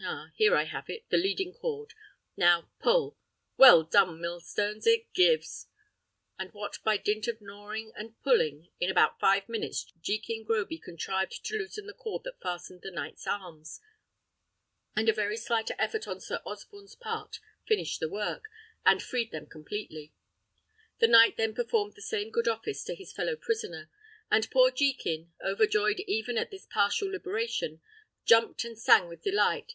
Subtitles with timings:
[0.00, 1.92] Ah, here I have it, the leading cord!
[2.36, 3.18] Now pull;
[3.56, 4.86] well done, millstones!
[4.86, 5.66] It gives!"
[6.38, 11.44] And what by dint of gnawing and pulling, in about five minutes Jekin Groby contrived
[11.46, 13.80] to loosen the cord that fastened the knight's arms,
[14.94, 18.44] and a very slight effort on Sir Osborne's part finished the work,
[18.86, 20.12] and freed them completely.
[21.00, 23.90] The knight then performed the same good office to his fellow prisoner;
[24.30, 27.80] and poor Jekin, overjoyed even at this partial liberation,
[28.24, 29.74] jumped and sang with delight.